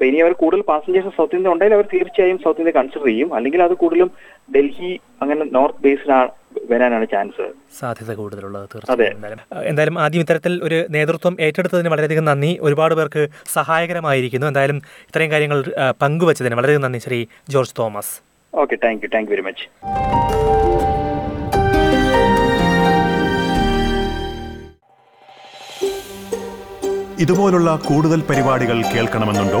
അപ്പൊ 0.00 0.08
ഇനി 0.10 0.20
അവർ 0.24 0.34
കൂടുതൽ 0.40 0.60
പാസഞ്ചേഴ്സ് 0.68 1.10
സൗത്ത് 1.16 1.34
ഇന്ത്യ 1.36 1.50
ഉണ്ടെങ്കിൽ 1.54 1.74
അവർ 1.76 1.86
തീർച്ചയായും 1.94 2.38
സൗത്ത് 2.44 2.60
ഇന്ത്യ 2.62 2.72
കൺസിഡർ 2.76 3.02
ചെയ്യും. 3.08 3.28
അല്ലെങ്കിൽ 3.38 3.60
അത് 3.64 3.74
കൂടുതലും 3.82 4.10
ഡൽഹി 4.54 4.90
അങ്ങനെ 5.22 5.44
നോർത്ത് 5.56 5.82
ബേസിലാണ് 5.86 6.30
വരാനാണ് 6.70 7.06
ചാൻസ് 7.12 7.46
സാധ്യത 7.78 8.14
കൂടുതലുള്ളത്. 8.20 8.64
തീർച്ചയായും. 8.74 9.18
എന്തായാലും 9.18 9.42
എന്തായാലും 9.70 9.98
ആദ്യം 10.04 10.24
ഇത്തരത്തിൽ 10.24 10.54
ഒരു 10.68 10.78
നേതൃത്വം 10.96 11.36
ഏറ്റെടുത്തതിന് 11.46 11.92
വളരെയധികം 11.94 12.26
നന്ദി. 12.30 12.52
ഒരുപാട് 12.68 12.94
പേർക്ക് 13.00 13.24
സഹായകരമായിരിക്കുന്നു. 13.56 14.48
എന്തായാലും 14.52 14.80
ഇത്രയും 15.10 15.32
കാര്യങ്ങൾ 15.34 15.60
പങ്കുവച്ചതിന് 16.04 16.58
വളരെയധികം 16.60 16.86
നന്ദി 16.86 17.02
Shri 17.06 17.20
George 17.56 17.76
Thomas. 17.80 18.14
Okay 18.64 18.78
thank 18.86 19.04
you 19.06 19.10
thank 19.16 19.28
you 19.30 19.34
very 19.36 19.46
much 19.50 19.66
ഇതുപോലുള്ള 27.22 27.70
കൂടുതൽ 27.86 28.20
പരിപാടികൾ 28.28 28.78
കേൾക്കണമെന്നുണ്ടോ? 28.92 29.60